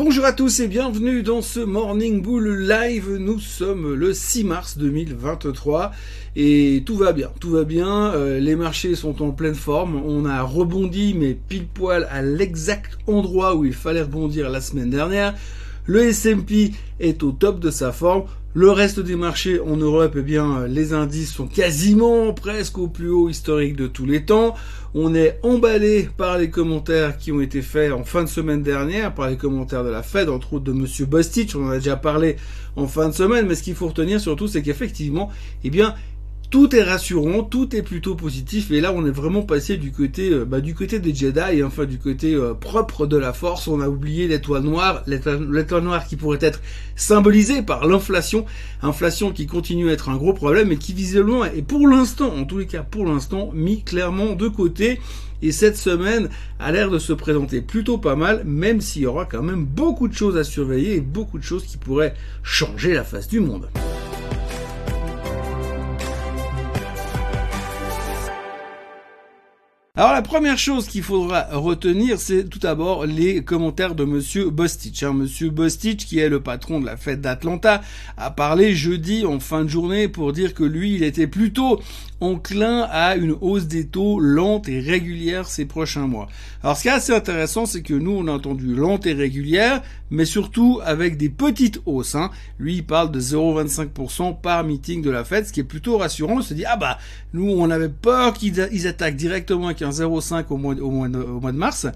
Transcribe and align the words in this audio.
Bonjour 0.00 0.24
à 0.24 0.32
tous 0.32 0.58
et 0.58 0.66
bienvenue 0.66 1.22
dans 1.22 1.40
ce 1.40 1.60
Morning 1.60 2.20
Bull 2.20 2.66
Live. 2.66 3.16
Nous 3.16 3.38
sommes 3.38 3.94
le 3.94 4.12
6 4.12 4.42
mars 4.42 4.76
2023 4.76 5.92
et 6.34 6.82
tout 6.84 6.96
va 6.96 7.12
bien, 7.12 7.30
tout 7.38 7.50
va 7.50 7.62
bien. 7.62 8.12
Euh, 8.12 8.40
les 8.40 8.56
marchés 8.56 8.96
sont 8.96 9.22
en 9.22 9.30
pleine 9.30 9.54
forme. 9.54 9.94
On 10.04 10.24
a 10.24 10.42
rebondi 10.42 11.14
mais 11.16 11.34
pile 11.34 11.68
poil 11.68 12.08
à 12.10 12.22
l'exact 12.22 12.98
endroit 13.06 13.54
où 13.54 13.64
il 13.64 13.72
fallait 13.72 14.02
rebondir 14.02 14.50
la 14.50 14.60
semaine 14.60 14.90
dernière. 14.90 15.32
Le 15.86 16.02
S&P 16.02 16.72
est 16.98 17.22
au 17.22 17.30
top 17.30 17.60
de 17.60 17.70
sa 17.70 17.92
forme. 17.92 18.24
Le 18.56 18.70
reste 18.70 19.00
des 19.00 19.16
marchés 19.16 19.58
en 19.58 19.76
Europe, 19.76 20.14
eh 20.16 20.22
bien, 20.22 20.68
les 20.68 20.92
indices 20.92 21.32
sont 21.32 21.48
quasiment 21.48 22.32
presque 22.32 22.78
au 22.78 22.86
plus 22.86 23.10
haut 23.10 23.28
historique 23.28 23.74
de 23.74 23.88
tous 23.88 24.06
les 24.06 24.24
temps. 24.24 24.54
On 24.94 25.12
est 25.12 25.40
emballé 25.42 26.08
par 26.16 26.38
les 26.38 26.50
commentaires 26.50 27.18
qui 27.18 27.32
ont 27.32 27.40
été 27.40 27.62
faits 27.62 27.90
en 27.90 28.04
fin 28.04 28.22
de 28.22 28.28
semaine 28.28 28.62
dernière, 28.62 29.12
par 29.12 29.28
les 29.28 29.36
commentaires 29.36 29.82
de 29.82 29.88
la 29.88 30.04
Fed, 30.04 30.28
entre 30.28 30.52
autres 30.52 30.66
de 30.66 30.72
Monsieur 30.72 31.04
Bostich. 31.04 31.56
On 31.56 31.66
en 31.66 31.70
a 31.70 31.78
déjà 31.78 31.96
parlé 31.96 32.36
en 32.76 32.86
fin 32.86 33.08
de 33.08 33.14
semaine, 33.14 33.46
mais 33.48 33.56
ce 33.56 33.64
qu'il 33.64 33.74
faut 33.74 33.88
retenir 33.88 34.20
surtout, 34.20 34.46
c'est 34.46 34.62
qu'effectivement, 34.62 35.30
eh 35.64 35.70
bien, 35.70 35.96
tout 36.50 36.74
est 36.74 36.82
rassurant, 36.82 37.42
tout 37.42 37.74
est 37.74 37.82
plutôt 37.82 38.14
positif, 38.14 38.70
et 38.70 38.80
là 38.80 38.92
on 38.94 39.04
est 39.06 39.10
vraiment 39.10 39.42
passé 39.42 39.76
du 39.76 39.92
côté, 39.92 40.30
euh, 40.30 40.44
bah, 40.44 40.60
du 40.60 40.74
côté 40.74 40.98
des 40.98 41.14
Jedi, 41.14 41.62
enfin 41.62 41.84
du 41.84 41.98
côté 41.98 42.34
euh, 42.34 42.54
propre 42.54 43.06
de 43.06 43.16
la 43.16 43.32
Force. 43.32 43.66
On 43.68 43.80
a 43.80 43.88
oublié 43.88 44.28
l'étoile 44.28 44.62
noire, 44.62 45.02
l'étoile 45.06 45.82
noire 45.82 46.06
qui 46.06 46.16
pourrait 46.16 46.38
être 46.40 46.60
symbolisée 46.96 47.62
par 47.62 47.86
l'inflation, 47.86 48.44
inflation 48.82 49.32
qui 49.32 49.46
continue 49.46 49.90
à 49.90 49.92
être 49.92 50.08
un 50.08 50.16
gros 50.16 50.32
problème 50.32 50.70
et 50.72 50.76
qui 50.76 50.92
visiblement 50.92 51.44
et 51.44 51.62
pour 51.62 51.88
l'instant, 51.88 52.32
en 52.34 52.44
tous 52.44 52.58
les 52.58 52.66
cas 52.66 52.82
pour 52.82 53.06
l'instant, 53.06 53.50
mis 53.52 53.82
clairement 53.82 54.34
de 54.34 54.48
côté. 54.48 55.00
Et 55.42 55.52
cette 55.52 55.76
semaine 55.76 56.30
a 56.58 56.72
l'air 56.72 56.90
de 56.90 56.98
se 56.98 57.12
présenter 57.12 57.60
plutôt 57.60 57.98
pas 57.98 58.16
mal, 58.16 58.44
même 58.46 58.80
s'il 58.80 59.02
y 59.02 59.06
aura 59.06 59.26
quand 59.26 59.42
même 59.42 59.66
beaucoup 59.66 60.08
de 60.08 60.14
choses 60.14 60.38
à 60.38 60.44
surveiller 60.44 60.94
et 60.94 61.00
beaucoup 61.00 61.38
de 61.38 61.44
choses 61.44 61.64
qui 61.64 61.76
pourraient 61.76 62.14
changer 62.42 62.94
la 62.94 63.04
face 63.04 63.28
du 63.28 63.40
monde. 63.40 63.68
Alors 69.96 70.12
la 70.12 70.22
première 70.22 70.58
chose 70.58 70.88
qu'il 70.88 71.04
faudra 71.04 71.46
retenir, 71.52 72.18
c'est 72.18 72.50
tout 72.50 72.58
d'abord 72.58 73.06
les 73.06 73.44
commentaires 73.44 73.94
de 73.94 74.02
Monsieur 74.02 74.50
Bostich. 74.50 75.04
Hein. 75.04 75.12
Monsieur 75.12 75.50
Bostich, 75.50 76.04
qui 76.04 76.18
est 76.18 76.28
le 76.28 76.40
patron 76.40 76.80
de 76.80 76.86
la 76.86 76.96
fête 76.96 77.20
d'Atlanta, 77.20 77.80
a 78.16 78.32
parlé 78.32 78.74
jeudi 78.74 79.24
en 79.24 79.38
fin 79.38 79.62
de 79.62 79.68
journée 79.68 80.08
pour 80.08 80.32
dire 80.32 80.52
que 80.52 80.64
lui, 80.64 80.96
il 80.96 81.04
était 81.04 81.28
plutôt 81.28 81.80
enclin 82.20 82.88
à 82.90 83.14
une 83.14 83.36
hausse 83.40 83.66
des 83.66 83.86
taux 83.86 84.18
lente 84.18 84.68
et 84.68 84.80
régulière 84.80 85.46
ces 85.46 85.64
prochains 85.64 86.08
mois. 86.08 86.26
Alors 86.64 86.76
ce 86.76 86.82
qui 86.82 86.88
est 86.88 86.92
assez 86.92 87.12
intéressant, 87.12 87.64
c'est 87.64 87.82
que 87.82 87.94
nous, 87.94 88.12
on 88.12 88.26
a 88.26 88.32
entendu 88.32 88.74
lente 88.74 89.06
et 89.06 89.12
régulière, 89.12 89.80
mais 90.10 90.24
surtout 90.24 90.80
avec 90.84 91.16
des 91.16 91.28
petites 91.28 91.80
hausses. 91.86 92.14
Hein. 92.14 92.30
Lui, 92.58 92.76
il 92.76 92.84
parle 92.84 93.10
de 93.10 93.20
0,25% 93.20 94.40
par 94.40 94.64
meeting 94.64 95.02
de 95.02 95.10
la 95.10 95.24
Fed, 95.24 95.46
ce 95.46 95.52
qui 95.52 95.60
est 95.60 95.64
plutôt 95.64 95.98
rassurant. 95.98 96.38
On 96.38 96.42
se 96.42 96.54
dit, 96.54 96.64
ah 96.64 96.76
bah, 96.76 96.98
nous, 97.32 97.48
on 97.48 97.70
avait 97.70 97.88
peur 97.88 98.32
qu'ils 98.32 98.86
attaquent 98.86 99.16
directement 99.16 99.68
0,5 100.02 100.44
au 100.50 100.56
mois, 100.56 100.74
de, 100.74 101.56
mars, 101.56 101.86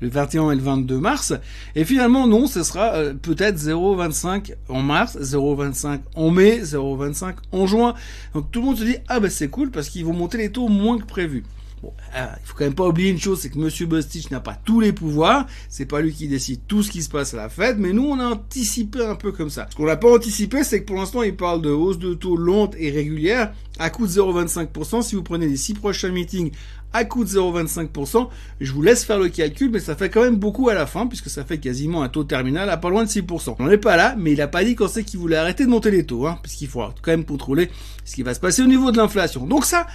le 0.00 0.08
21 0.08 0.50
et 0.52 0.56
le 0.56 0.62
22 0.62 0.98
mars. 0.98 1.34
Et 1.74 1.84
finalement, 1.84 2.26
non, 2.26 2.46
ce 2.46 2.62
sera 2.62 2.94
euh, 2.94 3.14
peut-être 3.14 3.56
0,25 3.56 4.54
en 4.68 4.82
mars, 4.82 5.18
0,25 5.20 6.00
en 6.14 6.30
mai, 6.30 6.60
0,25 6.62 7.34
en 7.52 7.66
juin. 7.66 7.94
Donc 8.34 8.50
tout 8.50 8.60
le 8.60 8.66
monde 8.66 8.78
se 8.78 8.84
dit, 8.84 8.96
ah 9.08 9.20
bah 9.20 9.30
c'est 9.30 9.48
cool 9.48 9.70
parce 9.70 9.88
qu'ils 9.88 10.04
vont 10.04 10.12
monter 10.12 10.38
les 10.38 10.50
taux 10.50 10.68
moins 10.68 10.98
que 10.98 11.06
prévu. 11.06 11.44
Bon, 11.82 11.92
ah, 12.12 12.34
il 12.42 12.46
faut 12.46 12.56
quand 12.56 12.64
même 12.64 12.74
pas 12.74 12.86
oublier 12.86 13.10
une 13.10 13.20
chose, 13.20 13.40
c'est 13.40 13.50
que 13.50 13.58
Monsieur 13.58 13.86
Bostich 13.86 14.30
n'a 14.30 14.40
pas 14.40 14.58
tous 14.64 14.80
les 14.80 14.92
pouvoirs. 14.92 15.46
C'est 15.68 15.86
pas 15.86 16.00
lui 16.00 16.12
qui 16.12 16.26
décide 16.26 16.60
tout 16.66 16.82
ce 16.82 16.90
qui 16.90 17.02
se 17.02 17.08
passe 17.08 17.34
à 17.34 17.36
la 17.36 17.48
Fed, 17.48 17.78
mais 17.78 17.92
nous 17.92 18.04
on 18.04 18.18
a 18.18 18.26
anticipé 18.26 19.04
un 19.04 19.14
peu 19.14 19.30
comme 19.30 19.50
ça. 19.50 19.66
Ce 19.70 19.76
qu'on 19.76 19.86
n'a 19.86 19.96
pas 19.96 20.12
anticipé, 20.12 20.64
c'est 20.64 20.80
que 20.80 20.86
pour 20.86 20.96
l'instant 20.96 21.22
il 21.22 21.36
parle 21.36 21.62
de 21.62 21.70
hausse 21.70 21.98
de 21.98 22.14
taux 22.14 22.36
lente 22.36 22.74
et 22.78 22.90
régulière 22.90 23.52
à 23.78 23.90
coût 23.90 24.06
de 24.06 24.12
0,25%. 24.12 25.02
Si 25.02 25.14
vous 25.14 25.22
prenez 25.22 25.46
les 25.46 25.56
six 25.56 25.74
prochains 25.74 26.10
meetings 26.10 26.50
à 26.92 27.04
coût 27.04 27.22
de 27.22 27.28
0,25%, 27.28 28.28
je 28.60 28.72
vous 28.72 28.82
laisse 28.82 29.04
faire 29.04 29.18
le 29.18 29.28
calcul, 29.28 29.70
mais 29.70 29.78
ça 29.80 29.94
fait 29.94 30.08
quand 30.08 30.22
même 30.22 30.36
beaucoup 30.36 30.68
à 30.68 30.74
la 30.74 30.86
fin, 30.86 31.06
puisque 31.06 31.30
ça 31.30 31.44
fait 31.44 31.58
quasiment 31.58 32.02
un 32.02 32.08
taux 32.08 32.24
terminal 32.24 32.68
à 32.70 32.76
pas 32.76 32.90
loin 32.90 33.04
de 33.04 33.08
6%. 33.08 33.56
On 33.58 33.66
n'est 33.66 33.78
pas 33.78 33.96
là, 33.96 34.16
mais 34.18 34.32
il 34.32 34.40
a 34.40 34.48
pas 34.48 34.64
dit 34.64 34.74
quand 34.74 34.88
c'est 34.88 35.04
qu'il 35.04 35.20
voulait 35.20 35.36
arrêter 35.36 35.64
de 35.64 35.70
monter 35.70 35.90
les 35.90 36.04
taux, 36.04 36.26
hein, 36.26 36.38
puisqu'il 36.42 36.68
faut 36.68 36.80
quand 36.80 37.10
même 37.10 37.24
contrôler 37.24 37.70
ce 38.04 38.14
qui 38.14 38.22
va 38.22 38.34
se 38.34 38.40
passer 38.40 38.62
au 38.62 38.66
niveau 38.66 38.90
de 38.90 38.96
l'inflation. 38.96 39.46
Donc 39.46 39.64
ça, 39.64 39.86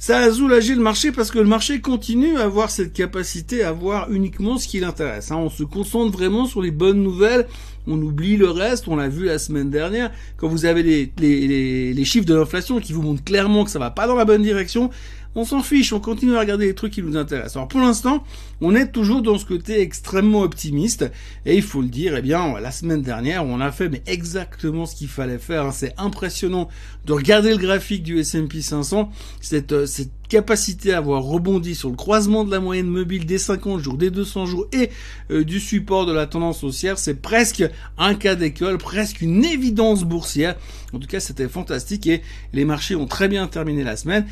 ça 0.00 0.16
a 0.20 0.32
soulagé 0.32 0.74
le 0.74 0.80
marché 0.80 1.12
parce 1.12 1.30
que 1.30 1.38
le 1.38 1.44
marché 1.44 1.82
continue 1.82 2.38
à 2.38 2.44
avoir 2.44 2.70
cette 2.70 2.94
capacité 2.94 3.62
à 3.62 3.70
voir 3.70 4.10
uniquement 4.10 4.56
ce 4.56 4.66
qui 4.66 4.80
l'intéresse. 4.80 5.30
Hein. 5.30 5.36
On 5.36 5.50
se 5.50 5.62
concentre 5.62 6.10
vraiment 6.10 6.46
sur 6.46 6.62
les 6.62 6.70
bonnes 6.70 7.02
nouvelles, 7.02 7.46
on 7.86 8.00
oublie 8.00 8.38
le 8.38 8.48
reste, 8.48 8.88
on 8.88 8.96
l'a 8.96 9.08
vu 9.08 9.26
la 9.26 9.38
semaine 9.38 9.68
dernière, 9.68 10.10
quand 10.38 10.48
vous 10.48 10.64
avez 10.64 10.82
les, 10.82 11.12
les, 11.18 11.92
les 11.92 12.04
chiffres 12.06 12.24
de 12.24 12.34
l'inflation 12.34 12.80
qui 12.80 12.94
vous 12.94 13.02
montrent 13.02 13.22
clairement 13.22 13.62
que 13.62 13.70
ça 13.70 13.78
va 13.78 13.90
pas 13.90 14.06
dans 14.06 14.14
la 14.14 14.24
bonne 14.24 14.42
direction, 14.42 14.88
on 15.34 15.44
s'en 15.44 15.62
fiche, 15.62 15.92
on 15.92 16.00
continue 16.00 16.36
à 16.36 16.40
regarder 16.40 16.66
les 16.66 16.74
trucs 16.74 16.92
qui 16.92 17.02
nous 17.02 17.16
intéressent. 17.16 17.56
Alors 17.56 17.68
pour 17.68 17.80
l'instant, 17.80 18.24
on 18.60 18.74
est 18.74 18.90
toujours 18.90 19.22
dans 19.22 19.38
ce 19.38 19.44
côté 19.44 19.80
extrêmement 19.80 20.40
optimiste, 20.40 21.10
et 21.46 21.56
il 21.56 21.62
faut 21.62 21.82
le 21.82 21.88
dire, 21.88 22.16
eh 22.16 22.22
bien, 22.22 22.58
la 22.60 22.70
semaine 22.72 23.02
dernière, 23.02 23.44
on 23.46 23.60
a 23.60 23.70
fait 23.70 23.88
mais 23.88 24.02
exactement 24.06 24.86
ce 24.86 24.96
qu'il 24.96 25.08
fallait 25.08 25.38
faire. 25.38 25.66
Hein. 25.66 25.72
C'est 25.72 25.94
impressionnant 25.98 26.68
de 27.06 27.12
regarder 27.12 27.50
le 27.50 27.58
graphique 27.58 28.02
du 28.02 28.18
S&P 28.18 28.60
500, 28.60 29.10
cette, 29.40 29.72
euh, 29.72 29.86
cette 29.86 30.10
capacité 30.28 30.92
à 30.92 30.98
avoir 30.98 31.22
rebondi 31.22 31.74
sur 31.74 31.90
le 31.90 31.96
croisement 31.96 32.44
de 32.44 32.50
la 32.50 32.60
moyenne 32.60 32.86
mobile 32.86 33.26
des 33.26 33.38
50 33.38 33.80
jours, 33.80 33.96
des 33.96 34.10
200 34.10 34.46
jours 34.46 34.66
et 34.72 34.90
euh, 35.30 35.44
du 35.44 35.60
support 35.60 36.06
de 36.06 36.12
la 36.12 36.26
tendance 36.26 36.62
haussière, 36.62 36.98
c'est 36.98 37.20
presque 37.20 37.64
un 37.98 38.14
cas 38.14 38.36
d'école, 38.36 38.78
presque 38.78 39.22
une 39.22 39.44
évidence 39.44 40.04
boursière. 40.04 40.56
En 40.92 40.98
tout 40.98 41.08
cas, 41.08 41.20
c'était 41.20 41.48
fantastique 41.48 42.06
et 42.06 42.22
les 42.52 42.64
marchés 42.64 42.94
ont 42.94 43.06
très 43.06 43.28
bien 43.28 43.46
terminé 43.48 43.82
la 43.82 43.96
semaine 43.96 44.26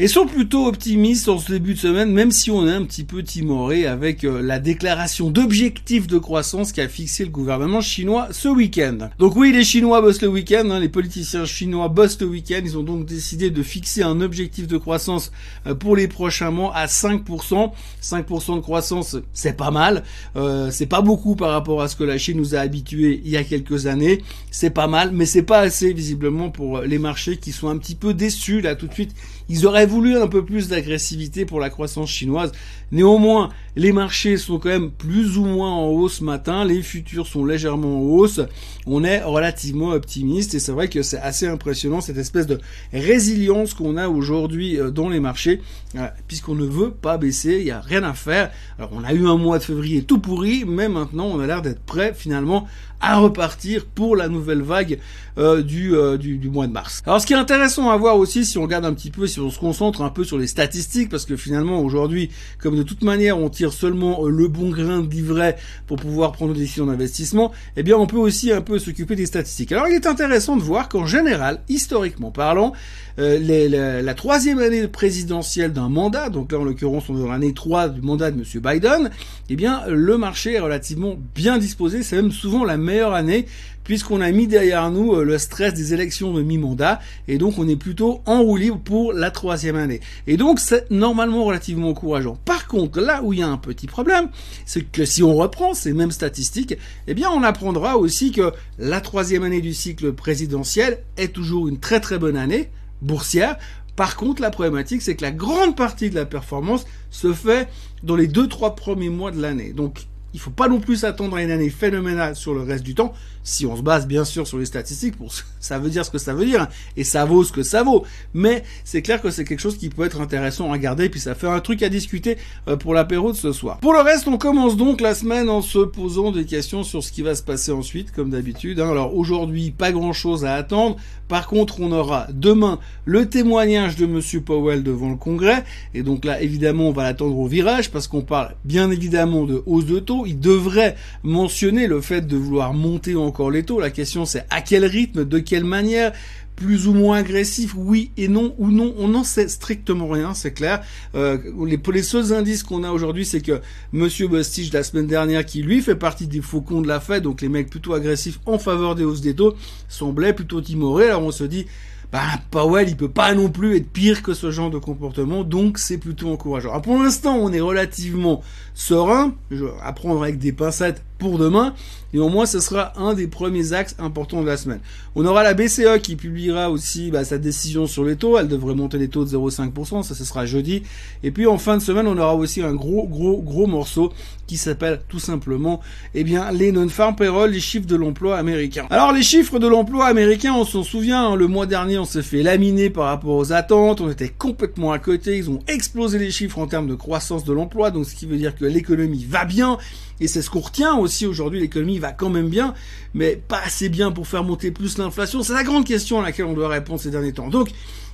et 0.00 0.06
sont 0.06 0.26
plutôt 0.26 0.66
optimistes 0.66 1.28
en 1.28 1.38
ce 1.38 1.50
début 1.50 1.74
de 1.74 1.78
semaine, 1.80 2.12
même 2.12 2.30
si 2.30 2.52
on 2.52 2.68
est 2.68 2.72
un 2.72 2.84
petit 2.84 3.02
peu 3.02 3.24
timoré 3.24 3.84
avec 3.84 4.22
euh, 4.22 4.40
la 4.40 4.60
déclaration 4.60 5.28
d'objectifs 5.28 6.06
de 6.06 6.18
croissance 6.18 6.70
qu'a 6.70 6.86
fixé 6.86 7.24
le 7.24 7.30
gouvernement 7.30 7.80
chinois 7.80 8.28
ce 8.30 8.46
week-end. 8.46 9.10
Donc 9.18 9.34
oui, 9.34 9.50
les 9.50 9.64
Chinois 9.64 10.00
bossent 10.00 10.22
le 10.22 10.28
week-end, 10.28 10.70
hein, 10.70 10.78
les 10.78 10.88
politiciens 10.88 11.44
chinois 11.44 11.88
bossent 11.88 12.20
le 12.20 12.28
week-end, 12.28 12.60
ils 12.62 12.78
ont 12.78 12.84
donc 12.84 13.06
décidé 13.06 13.50
de 13.50 13.62
fixer 13.64 14.04
un 14.04 14.20
objectif 14.20 14.68
de 14.68 14.78
croissance 14.78 15.32
euh, 15.66 15.74
pour 15.74 15.96
les 15.96 16.06
prochains 16.06 16.52
mois 16.52 16.74
à 16.76 16.86
5%. 16.86 17.72
5% 18.00 18.54
de 18.54 18.60
croissance, 18.60 19.16
c'est 19.32 19.56
pas 19.56 19.72
mal, 19.72 20.04
euh, 20.36 20.70
c'est 20.70 20.86
pas 20.86 21.00
beaucoup 21.00 21.34
par 21.34 21.50
rapport 21.50 21.82
à 21.82 21.88
ce 21.88 21.96
que 21.96 22.04
la 22.04 22.18
Chine 22.18 22.38
nous 22.38 22.54
a 22.54 22.60
habitués 22.60 23.20
il 23.24 23.32
y 23.32 23.36
a 23.36 23.42
quelques 23.42 23.88
années, 23.88 24.22
c'est 24.52 24.70
pas 24.70 24.86
mal, 24.86 25.10
mais 25.12 25.26
c'est 25.26 25.42
pas 25.42 25.58
assez 25.58 25.92
visiblement 25.92 26.50
pour 26.50 26.82
les 26.82 26.98
marchés 26.98 27.36
qui 27.36 27.50
sont 27.50 27.68
un 27.68 27.78
petit 27.78 27.96
peu 27.96 28.14
déçus 28.14 28.60
là 28.60 28.76
tout 28.76 28.86
de 28.86 28.94
suite. 28.94 29.12
Ils 29.48 29.66
auraient 29.66 29.87
voulu 29.88 30.16
un 30.16 30.28
peu 30.28 30.44
plus 30.44 30.68
d'agressivité 30.68 31.44
pour 31.44 31.58
la 31.58 31.70
croissance 31.70 32.10
chinoise. 32.10 32.52
Néanmoins, 32.92 33.50
les 33.76 33.92
marchés 33.92 34.36
sont 34.36 34.58
quand 34.58 34.70
même 34.70 34.90
plus 34.90 35.38
ou 35.38 35.44
moins 35.44 35.70
en 35.70 35.86
hausse 35.86 36.18
ce 36.18 36.24
matin, 36.24 36.64
les 36.64 36.82
futurs 36.82 37.26
sont 37.26 37.44
légèrement 37.44 37.98
en 37.98 38.00
hausse. 38.00 38.40
On 38.86 39.04
est 39.04 39.22
relativement 39.22 39.90
optimiste 39.90 40.54
et 40.54 40.58
c'est 40.58 40.72
vrai 40.72 40.88
que 40.88 41.02
c'est 41.02 41.18
assez 41.18 41.46
impressionnant 41.46 42.00
cette 42.00 42.16
espèce 42.16 42.46
de 42.46 42.58
résilience 42.92 43.74
qu'on 43.74 43.96
a 43.96 44.08
aujourd'hui 44.08 44.80
euh, 44.80 44.90
dans 44.90 45.08
les 45.08 45.20
marchés, 45.20 45.60
euh, 45.96 46.08
puisqu'on 46.26 46.54
ne 46.54 46.64
veut 46.64 46.90
pas 46.90 47.18
baisser, 47.18 47.58
il 47.58 47.64
n'y 47.64 47.70
a 47.70 47.80
rien 47.80 48.02
à 48.02 48.14
faire. 48.14 48.50
Alors 48.78 48.90
on 48.92 49.04
a 49.04 49.12
eu 49.12 49.26
un 49.26 49.36
mois 49.36 49.58
de 49.58 49.64
février 49.64 50.02
tout 50.02 50.18
pourri, 50.18 50.64
mais 50.66 50.88
maintenant 50.88 51.26
on 51.26 51.38
a 51.38 51.46
l'air 51.46 51.62
d'être 51.62 51.82
prêt 51.82 52.14
finalement 52.16 52.66
à 53.00 53.18
repartir 53.18 53.86
pour 53.86 54.16
la 54.16 54.28
nouvelle 54.28 54.62
vague 54.62 54.98
euh, 55.38 55.62
du, 55.62 55.92
du, 56.18 56.50
mois 56.50 56.66
de 56.66 56.72
mars. 56.72 57.00
Alors 57.06 57.20
ce 57.20 57.26
qui 57.26 57.32
est 57.32 57.36
intéressant 57.36 57.90
à 57.90 57.96
voir 57.96 58.16
aussi, 58.16 58.44
si 58.44 58.58
on 58.58 58.62
regarde 58.62 58.84
un 58.84 58.94
petit 58.94 59.12
peu, 59.12 59.28
si 59.28 59.38
on 59.38 59.50
se 59.50 59.58
concentre 59.60 59.77
un 59.80 60.10
peu 60.10 60.24
sur 60.24 60.38
les 60.38 60.46
statistiques, 60.46 61.08
parce 61.08 61.24
que 61.24 61.36
finalement 61.36 61.80
aujourd'hui, 61.80 62.30
comme 62.58 62.76
de 62.76 62.82
toute 62.82 63.02
manière 63.02 63.38
on 63.38 63.48
tire 63.48 63.72
seulement 63.72 64.24
euh, 64.24 64.28
le 64.28 64.48
bon 64.48 64.70
grain 64.70 65.00
de 65.00 65.10
livret 65.10 65.56
pour 65.86 65.96
pouvoir 65.96 66.32
prendre 66.32 66.52
des 66.52 66.60
décisions 66.60 66.86
d'investissement, 66.86 67.52
eh 67.76 67.82
bien 67.82 67.96
on 67.96 68.06
peut 68.06 68.16
aussi 68.16 68.50
un 68.52 68.60
peu 68.60 68.78
s'occuper 68.78 69.14
des 69.14 69.26
statistiques. 69.26 69.72
Alors 69.72 69.88
il 69.88 69.94
est 69.94 70.06
intéressant 70.06 70.56
de 70.56 70.62
voir 70.62 70.88
qu'en 70.88 71.06
général, 71.06 71.60
historiquement 71.68 72.30
parlant, 72.30 72.72
euh, 73.18 74.02
la, 74.02 74.14
troisième 74.14 74.58
année 74.58 74.86
présidentielle 74.88 75.72
d'un 75.72 75.88
mandat, 75.88 76.28
donc 76.28 76.52
là 76.52 76.58
en 76.58 76.64
l'occurrence 76.64 77.04
on 77.08 77.16
est 77.16 77.20
dans 77.20 77.28
l'année 77.28 77.54
3 77.54 77.88
du 77.88 78.00
mandat 78.00 78.30
de 78.30 78.38
M. 78.38 78.44
Biden, 78.60 79.10
eh 79.48 79.56
bien 79.56 79.82
le 79.88 80.18
marché 80.18 80.54
est 80.54 80.60
relativement 80.60 81.16
bien 81.34 81.58
disposé, 81.58 82.02
c'est 82.02 82.16
même 82.16 82.32
souvent 82.32 82.64
la 82.64 82.76
meilleure 82.76 83.14
année 83.14 83.46
puisqu'on 83.88 84.20
a 84.20 84.30
mis 84.30 84.46
derrière 84.46 84.90
nous 84.90 85.14
euh, 85.14 85.24
le 85.24 85.38
stress 85.38 85.72
des 85.72 85.94
élections 85.94 86.34
de 86.34 86.42
mi-mandat, 86.42 87.00
et 87.26 87.38
donc 87.38 87.58
on 87.58 87.66
est 87.66 87.76
plutôt 87.76 88.20
en 88.26 88.42
roue 88.42 88.58
libre 88.58 88.78
pour 88.78 89.14
la 89.14 89.30
troisième 89.30 89.67
année. 89.76 90.00
Et 90.26 90.36
donc 90.36 90.60
c'est 90.60 90.90
normalement 90.90 91.44
relativement 91.44 91.90
encourageant. 91.90 92.36
Par 92.44 92.66
contre, 92.66 93.00
là 93.00 93.22
où 93.22 93.32
il 93.32 93.40
y 93.40 93.42
a 93.42 93.48
un 93.48 93.56
petit 93.56 93.86
problème, 93.86 94.28
c'est 94.66 94.82
que 94.82 95.04
si 95.04 95.22
on 95.22 95.34
reprend 95.34 95.74
ces 95.74 95.92
mêmes 95.92 96.10
statistiques, 96.10 96.76
eh 97.06 97.14
bien 97.14 97.30
on 97.30 97.42
apprendra 97.42 97.96
aussi 97.96 98.32
que 98.32 98.52
la 98.78 99.00
troisième 99.00 99.42
année 99.42 99.60
du 99.60 99.74
cycle 99.74 100.12
présidentiel 100.12 100.98
est 101.16 101.32
toujours 101.32 101.68
une 101.68 101.78
très 101.78 102.00
très 102.00 102.18
bonne 102.18 102.36
année 102.36 102.70
boursière. 103.02 103.56
Par 103.96 104.16
contre, 104.16 104.42
la 104.42 104.50
problématique, 104.50 105.02
c'est 105.02 105.16
que 105.16 105.24
la 105.24 105.32
grande 105.32 105.74
partie 105.74 106.08
de 106.08 106.14
la 106.14 106.24
performance 106.24 106.84
se 107.10 107.32
fait 107.32 107.68
dans 108.04 108.14
les 108.14 108.28
deux 108.28 108.46
trois 108.46 108.76
premiers 108.76 109.08
mois 109.08 109.32
de 109.32 109.42
l'année. 109.42 109.72
Donc, 109.72 110.06
Il 110.38 110.40
faut 110.40 110.50
pas 110.50 110.68
non 110.68 110.78
plus 110.78 110.98
s'attendre 110.98 111.36
à 111.36 111.42
une 111.42 111.50
année 111.50 111.68
phénoménale 111.68 112.36
sur 112.36 112.54
le 112.54 112.60
reste 112.60 112.84
du 112.84 112.94
temps. 112.94 113.12
Si 113.42 113.66
on 113.66 113.76
se 113.76 113.82
base 113.82 114.06
bien 114.06 114.24
sûr 114.24 114.46
sur 114.46 114.56
les 114.56 114.66
statistiques, 114.66 115.16
pour 115.16 115.32
ça 115.60 115.80
veut 115.80 115.90
dire 115.90 116.04
ce 116.04 116.12
que 116.12 116.18
ça 116.18 116.32
veut 116.32 116.44
dire 116.44 116.62
hein, 116.62 116.68
et 116.96 117.02
ça 117.02 117.24
vaut 117.24 117.42
ce 117.42 117.50
que 117.50 117.64
ça 117.64 117.82
vaut. 117.82 118.04
Mais 118.34 118.62
c'est 118.84 119.02
clair 119.02 119.20
que 119.20 119.32
c'est 119.32 119.42
quelque 119.42 119.58
chose 119.58 119.76
qui 119.76 119.88
peut 119.88 120.04
être 120.04 120.20
intéressant 120.20 120.68
à 120.68 120.72
regarder. 120.74 121.08
Puis 121.08 121.18
ça 121.18 121.34
fait 121.34 121.48
un 121.48 121.58
truc 121.58 121.82
à 121.82 121.88
discuter 121.88 122.38
euh, 122.68 122.76
pour 122.76 122.94
l'apéro 122.94 123.32
de 123.32 123.36
ce 123.36 123.50
soir. 123.50 123.78
Pour 123.80 123.94
le 123.94 123.98
reste, 123.98 124.28
on 124.28 124.38
commence 124.38 124.76
donc 124.76 125.00
la 125.00 125.16
semaine 125.16 125.50
en 125.50 125.60
se 125.60 125.80
posant 125.80 126.30
des 126.30 126.44
questions 126.44 126.84
sur 126.84 127.02
ce 127.02 127.10
qui 127.10 127.22
va 127.22 127.34
se 127.34 127.42
passer 127.42 127.72
ensuite, 127.72 128.12
comme 128.12 128.30
d'habitude. 128.30 128.78
Hein. 128.78 128.90
Alors 128.90 129.16
aujourd'hui, 129.16 129.72
pas 129.72 129.90
grand 129.90 130.12
chose 130.12 130.44
à 130.44 130.54
attendre. 130.54 130.98
Par 131.26 131.48
contre, 131.48 131.80
on 131.80 131.90
aura 131.90 132.28
demain 132.32 132.78
le 133.04 133.28
témoignage 133.28 133.96
de 133.96 134.06
Monsieur 134.06 134.40
Powell 134.40 134.84
devant 134.84 135.10
le 135.10 135.16
Congrès. 135.16 135.64
Et 135.94 136.04
donc 136.04 136.24
là, 136.24 136.40
évidemment, 136.40 136.90
on 136.90 136.92
va 136.92 137.02
l'attendre 137.02 137.36
au 137.36 137.48
virage 137.48 137.90
parce 137.90 138.06
qu'on 138.06 138.22
parle 138.22 138.54
bien 138.64 138.90
évidemment 138.92 139.44
de 139.44 139.64
hausse 139.66 139.84
de 139.84 139.98
taux. 139.98 140.26
Il 140.28 140.40
devrait 140.40 140.94
mentionner 141.22 141.86
le 141.86 142.00
fait 142.00 142.26
de 142.26 142.36
vouloir 142.36 142.74
monter 142.74 143.16
encore 143.16 143.50
les 143.50 143.62
taux. 143.62 143.80
La 143.80 143.90
question 143.90 144.24
c'est 144.26 144.44
à 144.50 144.60
quel 144.60 144.84
rythme, 144.84 145.24
de 145.24 145.38
quelle 145.38 145.64
manière 145.64 146.12
plus 146.58 146.88
ou 146.88 146.92
moins 146.92 147.18
agressif, 147.18 147.74
oui 147.76 148.10
et 148.16 148.26
non 148.26 148.54
ou 148.58 148.68
non, 148.70 148.92
on 148.98 149.06
n'en 149.08 149.22
sait 149.22 149.46
strictement 149.46 150.08
rien, 150.08 150.34
c'est 150.34 150.50
clair. 150.50 150.82
Euh, 151.14 151.38
les, 151.64 151.80
les 151.92 152.02
seuls 152.02 152.32
indices 152.32 152.64
qu'on 152.64 152.82
a 152.82 152.90
aujourd'hui, 152.90 153.24
c'est 153.24 153.40
que 153.40 153.60
Monsieur 153.92 154.26
Bostich 154.26 154.72
la 154.72 154.82
semaine 154.82 155.06
dernière, 155.06 155.46
qui 155.46 155.62
lui 155.62 155.80
fait 155.80 155.94
partie 155.94 156.26
des 156.26 156.40
faucons 156.40 156.80
de 156.80 156.88
la 156.88 156.98
Fed, 156.98 157.22
donc 157.22 157.42
les 157.42 157.48
mecs 157.48 157.70
plutôt 157.70 157.94
agressifs 157.94 158.40
en 158.44 158.58
faveur 158.58 158.96
des 158.96 159.04
hausses 159.04 159.20
des 159.20 159.34
taux, 159.34 159.54
semblait 159.88 160.32
plutôt 160.32 160.60
timoré. 160.60 161.06
Alors 161.06 161.22
on 161.22 161.30
se 161.30 161.44
dit, 161.44 161.66
bah, 162.10 162.40
Powell, 162.50 162.88
il 162.88 162.96
peut 162.96 163.10
pas 163.10 163.34
non 163.34 163.50
plus 163.50 163.76
être 163.76 163.90
pire 163.90 164.22
que 164.22 164.32
ce 164.32 164.50
genre 164.50 164.70
de 164.70 164.78
comportement, 164.78 165.44
donc 165.44 165.78
c'est 165.78 165.98
plutôt 165.98 166.30
encourageant. 166.30 166.70
Alors, 166.70 166.82
pour 166.82 167.02
l'instant, 167.02 167.36
on 167.36 167.52
est 167.52 167.60
relativement 167.60 168.42
serein, 168.74 169.34
vais 169.50 169.70
apprendre 169.82 170.22
avec 170.22 170.38
des 170.38 170.52
pincettes 170.52 171.04
pour 171.18 171.38
demain, 171.38 171.74
et 172.14 172.18
au 172.18 172.28
moins 172.28 172.46
ce 172.46 172.60
sera 172.60 172.92
un 172.96 173.12
des 173.14 173.26
premiers 173.26 173.72
axes 173.72 173.96
importants 173.98 174.40
de 174.42 174.46
la 174.46 174.56
semaine. 174.56 174.80
On 175.14 175.26
aura 175.26 175.42
la 175.42 175.54
BCE 175.54 176.00
qui 176.02 176.16
publiera 176.16 176.70
aussi 176.70 177.10
bah, 177.10 177.24
sa 177.24 177.38
décision 177.38 177.86
sur 177.86 178.04
les 178.04 178.16
taux, 178.16 178.38
elle 178.38 178.48
devrait 178.48 178.74
monter 178.74 178.98
les 178.98 179.08
taux 179.08 179.24
de 179.24 179.30
0,5%, 179.30 180.02
ça 180.02 180.14
ce 180.14 180.24
sera 180.24 180.46
jeudi, 180.46 180.82
et 181.22 181.30
puis 181.30 181.46
en 181.46 181.58
fin 181.58 181.76
de 181.76 181.82
semaine 181.82 182.06
on 182.06 182.16
aura 182.16 182.34
aussi 182.34 182.62
un 182.62 182.74
gros 182.74 183.06
gros 183.06 183.42
gros 183.42 183.66
morceau 183.66 184.12
qui 184.46 184.56
s'appelle 184.56 185.00
tout 185.08 185.18
simplement 185.18 185.80
eh 186.14 186.24
bien 186.24 186.50
les 186.52 186.72
non-farm 186.72 187.16
payroll, 187.16 187.50
les 187.50 187.60
chiffres 187.60 187.86
de 187.86 187.96
l'emploi 187.96 188.38
américain. 188.38 188.86
Alors 188.90 189.12
les 189.12 189.22
chiffres 189.22 189.58
de 189.58 189.66
l'emploi 189.66 190.06
américain, 190.06 190.54
on 190.54 190.64
s'en 190.64 190.82
souvient, 190.84 191.32
hein, 191.32 191.36
le 191.36 191.48
mois 191.48 191.66
dernier 191.66 191.98
on 191.98 192.04
s'est 192.04 192.22
fait 192.22 192.42
laminer 192.42 192.90
par 192.90 193.06
rapport 193.06 193.34
aux 193.34 193.52
attentes, 193.52 194.00
on 194.00 194.10
était 194.10 194.28
complètement 194.28 194.92
à 194.92 194.98
côté, 194.98 195.36
ils 195.36 195.50
ont 195.50 195.60
explosé 195.66 196.18
les 196.18 196.30
chiffres 196.30 196.58
en 196.58 196.66
termes 196.66 196.88
de 196.88 196.94
croissance 196.94 197.44
de 197.44 197.52
l'emploi, 197.52 197.90
donc 197.90 198.06
ce 198.06 198.14
qui 198.14 198.26
veut 198.26 198.36
dire 198.36 198.54
que 198.56 198.64
l'économie 198.64 199.26
va 199.28 199.44
bien, 199.44 199.78
et 200.20 200.26
c'est 200.26 200.42
ce 200.42 200.50
qu'on 200.50 200.60
retient 200.60 200.96
aussi 200.96 201.07
aujourd'hui, 201.26 201.60
l'économie 201.60 201.98
va 201.98 202.12
quand 202.12 202.30
même 202.30 202.48
bien, 202.48 202.74
mais 203.14 203.36
pas 203.36 203.60
assez 203.64 203.88
bien 203.88 204.12
pour 204.12 204.26
faire 204.26 204.44
monter 204.44 204.70
plus 204.70 204.98
l'inflation. 204.98 205.42
C'est 205.42 205.54
la 205.54 205.64
grande 205.64 205.84
question 205.84 206.20
à 206.20 206.22
laquelle 206.22 206.46
on 206.46 206.54
doit 206.54 206.68
répondre 206.68 207.00
ces 207.00 207.10
derniers 207.10 207.32
temps. 207.32 207.48
Donc, 207.48 207.70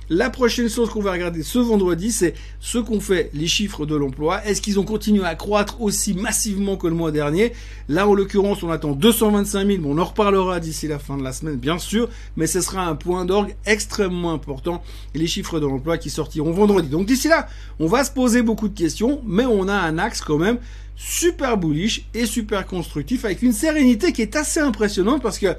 la 0.09 0.29
prochaine 0.29 0.69
chose 0.69 0.91
qu'on 0.91 1.01
va 1.01 1.13
regarder 1.13 1.41
ce 1.41 1.57
vendredi, 1.57 2.11
c'est 2.11 2.35
ce 2.59 2.77
qu'ont 2.77 2.99
fait 2.99 3.31
les 3.33 3.47
chiffres 3.47 3.87
de 3.87 3.95
l'emploi. 3.95 4.45
Est-ce 4.45 4.61
qu'ils 4.61 4.79
ont 4.79 4.83
continué 4.83 5.25
à 5.25 5.33
croître 5.33 5.81
aussi 5.81 6.13
massivement 6.13 6.77
que 6.77 6.85
le 6.85 6.93
mois 6.93 7.11
dernier? 7.11 7.53
Là, 7.89 8.07
en 8.07 8.13
l'occurrence, 8.13 8.61
on 8.61 8.69
attend 8.69 8.91
225 8.91 9.65
000. 9.65 9.81
Bon, 9.81 9.95
on 9.95 9.97
en 9.97 10.05
reparlera 10.05 10.59
d'ici 10.59 10.87
la 10.87 10.99
fin 10.99 11.17
de 11.17 11.23
la 11.23 11.33
semaine, 11.33 11.55
bien 11.55 11.79
sûr, 11.79 12.07
mais 12.35 12.45
ce 12.45 12.61
sera 12.61 12.85
un 12.85 12.93
point 12.93 13.25
d'orgue 13.25 13.55
extrêmement 13.65 14.31
important. 14.31 14.83
Les 15.15 15.25
chiffres 15.25 15.59
de 15.59 15.65
l'emploi 15.65 15.97
qui 15.97 16.11
sortiront 16.11 16.51
vendredi. 16.51 16.87
Donc 16.87 17.07
d'ici 17.07 17.27
là, 17.27 17.47
on 17.79 17.87
va 17.87 18.03
se 18.03 18.11
poser 18.11 18.43
beaucoup 18.43 18.67
de 18.67 18.77
questions, 18.77 19.21
mais 19.25 19.45
on 19.45 19.67
a 19.67 19.73
un 19.73 19.97
axe 19.97 20.21
quand 20.21 20.37
même 20.37 20.59
super 20.95 21.57
bullish 21.57 22.05
et 22.13 22.25
super 22.25 22.65
constructif 22.65 23.25
avec 23.25 23.41
une 23.41 23.53
sérénité 23.53 24.11
qui 24.13 24.21
est 24.21 24.35
assez 24.35 24.59
impressionnante 24.59 25.21
parce 25.21 25.39
que, 25.39 25.55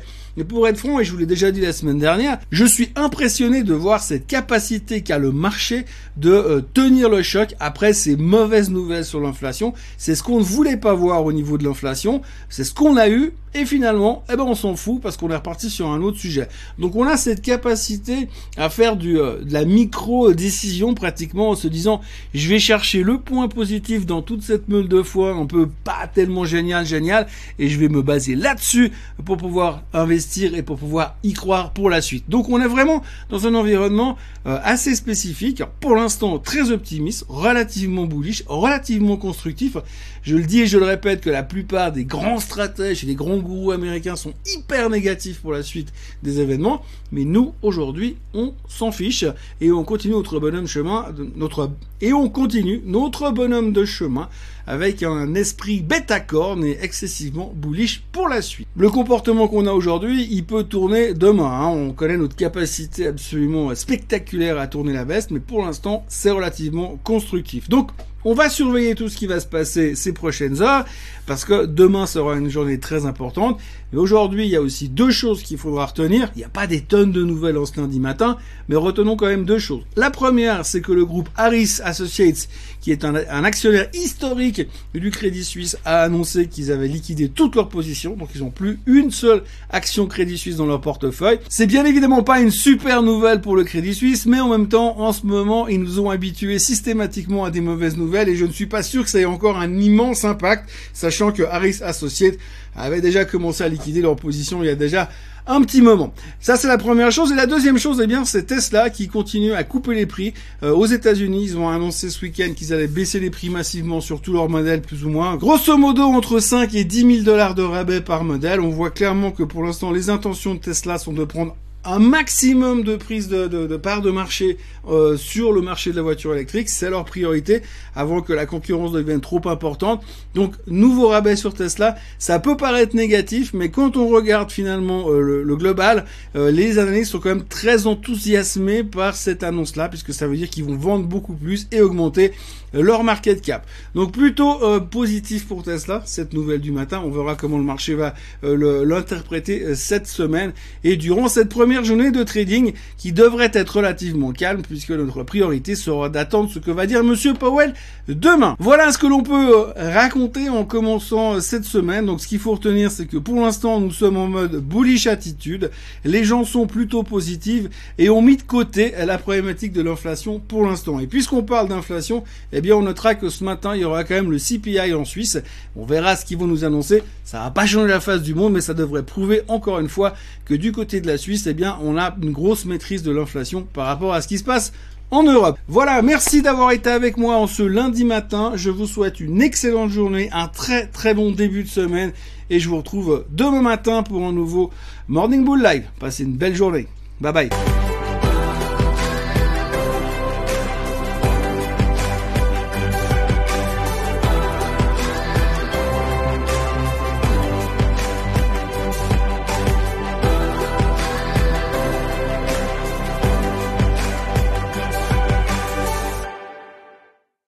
pour 0.48 0.68
être 0.68 0.78
franc, 0.78 1.00
et 1.00 1.04
je 1.04 1.12
vous 1.12 1.18
l'ai 1.18 1.26
déjà 1.26 1.50
dit 1.50 1.60
la 1.60 1.72
semaine 1.72 1.98
dernière, 1.98 2.38
je 2.50 2.64
suis 2.64 2.90
impressionné 2.96 3.62
de 3.62 3.74
voir 3.74 4.02
cette 4.02 4.26
capacité 4.26 5.02
qu'a 5.02 5.18
le 5.18 5.32
marché 5.32 5.84
de 6.16 6.30
euh, 6.30 6.60
tenir 6.74 7.08
le 7.08 7.22
choc 7.22 7.54
après 7.60 7.92
ces 7.92 8.16
mauvaises 8.16 8.70
nouvelles 8.70 9.04
sur 9.04 9.20
l'inflation. 9.20 9.72
C'est 9.96 10.14
ce 10.14 10.22
qu'on 10.22 10.38
ne 10.38 10.44
voulait 10.44 10.76
pas 10.76 10.94
voir 10.94 11.24
au 11.24 11.32
niveau 11.32 11.58
de 11.58 11.64
l'inflation, 11.64 12.22
c'est 12.48 12.64
ce 12.64 12.74
qu'on 12.74 12.96
a 12.96 13.08
eu 13.08 13.32
et 13.58 13.64
finalement, 13.64 14.22
eh 14.30 14.36
ben 14.36 14.44
on 14.44 14.54
s'en 14.54 14.76
fout 14.76 15.00
parce 15.00 15.16
qu'on 15.16 15.30
est 15.30 15.36
reparti 15.36 15.70
sur 15.70 15.88
un 15.88 16.02
autre 16.02 16.18
sujet. 16.18 16.48
Donc 16.78 16.94
on 16.94 17.06
a 17.06 17.16
cette 17.16 17.40
capacité 17.40 18.28
à 18.58 18.68
faire 18.68 18.96
du, 18.96 19.18
euh, 19.18 19.42
de 19.42 19.52
la 19.52 19.64
micro-décision 19.64 20.92
pratiquement 20.92 21.50
en 21.50 21.54
se 21.54 21.66
disant 21.66 22.02
je 22.34 22.48
vais 22.48 22.58
chercher 22.58 23.02
le 23.02 23.18
point 23.18 23.48
positif 23.48 24.04
dans 24.04 24.20
toute 24.20 24.42
cette 24.42 24.68
meule 24.68 24.88
de 24.88 25.02
foi, 25.26 25.40
un 25.40 25.46
peu 25.46 25.68
pas 25.84 26.06
tellement 26.12 26.44
génial, 26.44 26.86
génial, 26.86 27.26
et 27.58 27.68
je 27.68 27.78
vais 27.78 27.88
me 27.88 28.02
baser 28.02 28.34
là-dessus 28.34 28.92
pour 29.24 29.36
pouvoir 29.36 29.82
investir 29.92 30.54
et 30.54 30.62
pour 30.62 30.78
pouvoir 30.78 31.16
y 31.22 31.32
croire 31.32 31.72
pour 31.72 31.90
la 31.90 32.00
suite. 32.00 32.24
Donc 32.28 32.48
on 32.48 32.60
est 32.60 32.68
vraiment 32.68 33.02
dans 33.30 33.46
un 33.46 33.54
environnement 33.54 34.16
euh, 34.46 34.58
assez 34.62 34.94
spécifique, 34.94 35.62
pour 35.80 35.96
l'instant 35.96 36.38
très 36.38 36.70
optimiste, 36.70 37.24
relativement 37.28 38.04
bullish, 38.04 38.44
relativement 38.46 39.16
constructif. 39.16 39.76
Je 40.22 40.36
le 40.36 40.42
dis 40.42 40.62
et 40.62 40.66
je 40.66 40.78
le 40.78 40.84
répète 40.84 41.20
que 41.20 41.30
la 41.30 41.42
plupart 41.42 41.92
des 41.92 42.04
grands 42.04 42.40
stratèges 42.40 43.04
et 43.04 43.06
des 43.06 43.14
grands 43.14 43.38
gourous 43.38 43.72
américains 43.72 44.16
sont 44.16 44.34
hyper 44.46 44.90
négatifs 44.90 45.40
pour 45.40 45.52
la 45.52 45.62
suite 45.62 45.92
des 46.22 46.40
événements, 46.40 46.82
mais 47.12 47.24
nous 47.24 47.54
aujourd'hui 47.62 48.16
on 48.34 48.54
s'en 48.68 48.92
fiche 48.92 49.24
et 49.60 49.70
on 49.70 49.84
continue 49.84 50.14
notre 50.14 50.40
bonhomme 50.40 50.66
chemin, 50.66 51.06
notre 51.36 51.70
et 52.00 52.12
on 52.12 52.28
continue 52.28 52.82
notre 52.84 53.30
bonhomme 53.30 53.72
de 53.72 53.84
chemin 53.84 54.28
avec 54.66 55.02
un 55.02 55.34
esprit 55.34 55.80
bêta-corne 55.80 56.64
et 56.64 56.78
excessivement 56.82 57.52
bullish 57.54 58.02
pour 58.12 58.28
la 58.28 58.42
suite. 58.42 58.68
Le 58.76 58.90
comportement 58.90 59.48
qu'on 59.48 59.66
a 59.66 59.72
aujourd'hui, 59.72 60.26
il 60.30 60.44
peut 60.44 60.64
tourner 60.64 61.14
demain. 61.14 61.50
Hein. 61.50 61.68
On 61.68 61.92
connaît 61.92 62.16
notre 62.16 62.36
capacité 62.36 63.06
absolument 63.06 63.74
spectaculaire 63.74 64.58
à 64.58 64.66
tourner 64.66 64.92
la 64.92 65.04
veste, 65.04 65.30
mais 65.30 65.40
pour 65.40 65.64
l'instant, 65.64 66.04
c'est 66.08 66.30
relativement 66.30 66.98
constructif. 67.04 67.68
Donc, 67.68 67.90
on 68.28 68.34
va 68.34 68.50
surveiller 68.50 68.96
tout 68.96 69.08
ce 69.08 69.16
qui 69.16 69.28
va 69.28 69.38
se 69.38 69.46
passer 69.46 69.94
ces 69.94 70.12
prochaines 70.12 70.60
heures 70.60 70.84
parce 71.26 71.44
que 71.44 71.64
demain 71.64 72.06
sera 72.06 72.34
une 72.34 72.50
journée 72.50 72.80
très 72.80 73.06
importante. 73.06 73.60
Et 73.92 73.96
aujourd'hui, 73.96 74.46
il 74.46 74.50
y 74.50 74.56
a 74.56 74.60
aussi 74.60 74.88
deux 74.88 75.10
choses 75.10 75.42
qu'il 75.42 75.58
faudra 75.58 75.86
retenir. 75.86 76.30
Il 76.34 76.38
n'y 76.38 76.44
a 76.44 76.48
pas 76.48 76.66
des 76.66 76.80
tonnes 76.80 77.12
de 77.12 77.22
nouvelles 77.22 77.56
en 77.56 77.66
ce 77.66 77.80
lundi 77.80 78.00
matin, 78.00 78.36
mais 78.68 78.74
retenons 78.74 79.16
quand 79.16 79.26
même 79.26 79.44
deux 79.44 79.60
choses. 79.60 79.82
La 79.94 80.10
première, 80.10 80.66
c'est 80.66 80.80
que 80.80 80.90
le 80.90 81.04
groupe 81.04 81.28
Harris 81.36 81.78
Associates, 81.84 82.48
qui 82.80 82.90
est 82.90 83.04
un, 83.04 83.14
actionnaire 83.44 83.88
historique 83.94 84.62
du 84.92 85.10
Crédit 85.12 85.44
Suisse, 85.44 85.76
a 85.84 86.02
annoncé 86.02 86.48
qu'ils 86.48 86.72
avaient 86.72 86.88
liquidé 86.88 87.28
toutes 87.28 87.54
leurs 87.54 87.68
positions, 87.68 88.16
donc 88.16 88.30
ils 88.34 88.40
n'ont 88.40 88.50
plus 88.50 88.80
une 88.86 89.12
seule 89.12 89.44
action 89.70 90.06
Crédit 90.06 90.36
Suisse 90.36 90.56
dans 90.56 90.66
leur 90.66 90.80
portefeuille. 90.80 91.38
C'est 91.48 91.66
bien 91.66 91.84
évidemment 91.84 92.24
pas 92.24 92.40
une 92.40 92.50
super 92.50 93.02
nouvelle 93.02 93.40
pour 93.40 93.54
le 93.54 93.62
Crédit 93.62 93.94
Suisse, 93.94 94.26
mais 94.26 94.40
en 94.40 94.48
même 94.48 94.68
temps, 94.68 94.98
en 94.98 95.12
ce 95.12 95.26
moment, 95.26 95.68
ils 95.68 95.80
nous 95.80 96.00
ont 96.00 96.10
habitués 96.10 96.58
systématiquement 96.58 97.44
à 97.44 97.52
des 97.52 97.60
mauvaises 97.60 97.96
nouvelles 97.96 98.28
et 98.28 98.36
je 98.36 98.46
ne 98.46 98.52
suis 98.52 98.66
pas 98.66 98.82
sûr 98.82 99.04
que 99.04 99.10
ça 99.10 99.20
ait 99.20 99.24
encore 99.24 99.58
un 99.58 99.78
immense 99.78 100.24
impact, 100.24 100.68
sachant 100.92 101.30
que 101.30 101.44
Harris 101.44 101.78
Associates 101.82 102.38
avait 102.76 103.00
déjà 103.00 103.24
commencé 103.24 103.64
à 103.64 103.68
liquider 103.76 104.02
leur 104.02 104.16
position 104.16 104.62
il 104.62 104.66
y 104.66 104.70
a 104.70 104.74
déjà 104.74 105.08
un 105.46 105.60
petit 105.62 105.80
moment. 105.80 106.12
Ça 106.40 106.56
c'est 106.56 106.68
la 106.68 106.78
première 106.78 107.12
chose. 107.12 107.32
Et 107.32 107.34
la 107.34 107.46
deuxième 107.46 107.78
chose, 107.78 108.00
eh 108.02 108.06
bien, 108.06 108.24
c'est 108.24 108.44
Tesla 108.44 108.90
qui 108.90 109.08
continue 109.08 109.52
à 109.52 109.64
couper 109.64 109.94
les 109.94 110.06
prix. 110.06 110.34
Euh, 110.62 110.72
aux 110.72 110.86
États-Unis, 110.86 111.44
ils 111.44 111.56
ont 111.56 111.68
annoncé 111.68 112.10
ce 112.10 112.20
week-end 112.24 112.52
qu'ils 112.54 112.72
allaient 112.72 112.88
baisser 112.88 113.20
les 113.20 113.30
prix 113.30 113.48
massivement 113.48 114.00
sur 114.00 114.20
tous 114.20 114.32
leurs 114.32 114.48
modèles, 114.48 114.82
plus 114.82 115.04
ou 115.04 115.08
moins. 115.08 115.36
Grosso 115.36 115.76
modo, 115.76 116.02
entre 116.02 116.40
5 116.40 116.74
et 116.74 116.84
10 116.84 117.00
000 117.00 117.24
dollars 117.24 117.54
de 117.54 117.62
rabais 117.62 118.00
par 118.00 118.24
modèle. 118.24 118.60
On 118.60 118.70
voit 118.70 118.90
clairement 118.90 119.30
que 119.30 119.42
pour 119.42 119.62
l'instant, 119.62 119.92
les 119.92 120.10
intentions 120.10 120.54
de 120.54 120.60
Tesla 120.60 120.98
sont 120.98 121.12
de 121.12 121.24
prendre 121.24 121.56
un 121.86 121.98
maximum 121.98 122.82
de 122.82 122.96
prise 122.96 123.28
de, 123.28 123.46
de, 123.46 123.66
de 123.66 123.76
part 123.76 124.02
de 124.02 124.10
marché 124.10 124.58
euh, 124.88 125.16
sur 125.16 125.52
le 125.52 125.62
marché 125.62 125.90
de 125.90 125.96
la 125.96 126.02
voiture 126.02 126.32
électrique, 126.32 126.68
c'est 126.68 126.90
leur 126.90 127.04
priorité 127.04 127.62
avant 127.94 128.20
que 128.20 128.32
la 128.32 128.46
concurrence 128.46 128.92
devienne 128.92 129.20
trop 129.20 129.40
importante. 129.48 130.04
Donc 130.34 130.54
nouveau 130.66 131.08
rabais 131.08 131.36
sur 131.36 131.54
Tesla, 131.54 131.96
ça 132.18 132.38
peut 132.38 132.56
paraître 132.56 132.94
négatif, 132.94 133.52
mais 133.52 133.70
quand 133.70 133.96
on 133.96 134.08
regarde 134.08 134.50
finalement 134.50 135.10
euh, 135.10 135.42
le, 135.42 135.56
global, 135.56 136.04
euh, 136.36 136.50
les 136.50 136.78
analystes 136.78 137.12
sont 137.12 137.18
quand 137.18 137.30
même 137.30 137.46
très 137.46 137.86
enthousiasmés 137.86 138.84
par 138.84 139.16
cette 139.16 139.42
annonce-là, 139.42 139.88
puisque 139.88 140.12
ça 140.12 140.28
veut 140.28 140.36
dire 140.36 140.50
qu'ils 140.50 140.64
vont 140.64 140.76
vendre 140.76 141.06
beaucoup 141.06 141.34
plus 141.34 141.66
et 141.72 141.80
augmenter 141.80 142.32
leur 142.72 143.04
market 143.04 143.40
cap. 143.40 143.66
Donc 143.94 144.12
plutôt 144.12 144.58
positif 144.90 145.46
pour 145.46 145.62
Tesla, 145.62 146.02
cette 146.04 146.34
nouvelle 146.34 146.60
du 146.60 146.72
matin. 146.72 147.00
On 147.04 147.10
verra 147.10 147.34
comment 147.34 147.56
le 147.56 147.64
marché 147.64 147.94
va 147.94 148.12
l'interpréter 148.42 149.74
cette 149.74 150.06
semaine. 150.06 150.52
Et 150.84 150.96
durant 150.96 151.28
cette 151.28 151.48
première 151.48 151.75
première 151.76 151.88
journée 151.88 152.10
de 152.10 152.22
trading 152.22 152.72
qui 152.96 153.12
devrait 153.12 153.50
être 153.52 153.76
relativement 153.76 154.32
calme 154.32 154.62
puisque 154.62 154.92
notre 154.92 155.24
priorité 155.24 155.74
sera 155.74 156.08
d'attendre 156.08 156.48
ce 156.50 156.58
que 156.58 156.70
va 156.70 156.86
dire 156.86 157.04
monsieur 157.04 157.34
Powell 157.34 157.74
demain. 158.08 158.56
Voilà 158.58 158.92
ce 158.92 158.98
que 158.98 159.06
l'on 159.06 159.22
peut 159.22 159.66
raconter 159.76 160.48
en 160.48 160.64
commençant 160.64 161.38
cette 161.40 161.64
semaine. 161.64 162.06
Donc 162.06 162.22
ce 162.22 162.28
qu'il 162.28 162.38
faut 162.38 162.52
retenir 162.52 162.90
c'est 162.90 163.04
que 163.04 163.18
pour 163.18 163.42
l'instant 163.42 163.78
nous 163.78 163.90
sommes 163.90 164.16
en 164.16 164.26
mode 164.26 164.56
bullish 164.56 165.06
attitude. 165.06 165.70
Les 166.06 166.24
gens 166.24 166.44
sont 166.44 166.66
plutôt 166.66 167.02
positifs 167.02 167.66
et 167.98 168.08
ont 168.08 168.22
mis 168.22 168.38
de 168.38 168.42
côté 168.42 168.94
la 169.04 169.18
problématique 169.18 169.72
de 169.72 169.82
l'inflation 169.82 170.40
pour 170.40 170.64
l'instant. 170.64 170.98
Et 170.98 171.06
puisqu'on 171.06 171.42
parle 171.42 171.68
d'inflation, 171.68 172.24
eh 172.52 172.62
bien 172.62 172.74
on 172.74 172.82
notera 172.82 173.16
que 173.16 173.28
ce 173.28 173.44
matin 173.44 173.74
il 173.74 173.82
y 173.82 173.84
aura 173.84 174.04
quand 174.04 174.14
même 174.14 174.30
le 174.30 174.38
CPI 174.38 174.94
en 174.94 175.04
Suisse. 175.04 175.36
On 175.76 175.84
verra 175.84 176.16
ce 176.16 176.24
qu'ils 176.24 176.38
vont 176.38 176.46
nous 176.46 176.64
annoncer. 176.64 177.02
Ça 177.22 177.40
va 177.40 177.50
pas 177.50 177.66
changer 177.66 177.88
la 177.88 178.00
face 178.00 178.22
du 178.22 178.34
monde 178.34 178.54
mais 178.54 178.62
ça 178.62 178.72
devrait 178.72 179.02
prouver 179.02 179.42
encore 179.48 179.78
une 179.78 179.90
fois 179.90 180.14
que 180.46 180.54
du 180.54 180.72
côté 180.72 181.02
de 181.02 181.06
la 181.06 181.18
Suisse, 181.18 181.46
eh 181.46 181.54
on 181.82 181.96
a 181.96 182.14
une 182.22 182.32
grosse 182.32 182.64
maîtrise 182.64 183.02
de 183.02 183.10
l'inflation 183.10 183.66
par 183.72 183.86
rapport 183.86 184.14
à 184.14 184.20
ce 184.20 184.28
qui 184.28 184.38
se 184.38 184.44
passe 184.44 184.72
en 185.10 185.22
Europe. 185.22 185.58
Voilà, 185.68 186.02
merci 186.02 186.42
d'avoir 186.42 186.72
été 186.72 186.90
avec 186.90 187.16
moi 187.16 187.36
en 187.36 187.46
ce 187.46 187.62
lundi 187.62 188.04
matin. 188.04 188.52
Je 188.54 188.70
vous 188.70 188.86
souhaite 188.86 189.20
une 189.20 189.40
excellente 189.40 189.90
journée, 189.90 190.28
un 190.32 190.48
très 190.48 190.86
très 190.86 191.14
bon 191.14 191.30
début 191.30 191.62
de 191.62 191.68
semaine 191.68 192.12
et 192.50 192.58
je 192.58 192.68
vous 192.68 192.78
retrouve 192.78 193.24
demain 193.30 193.62
matin 193.62 194.02
pour 194.02 194.24
un 194.24 194.32
nouveau 194.32 194.70
Morning 195.08 195.44
Bull 195.44 195.62
Live. 195.62 195.84
Passez 195.98 196.24
une 196.24 196.34
belle 196.36 196.54
journée. 196.56 196.86
Bye 197.20 197.32
bye. 197.32 197.50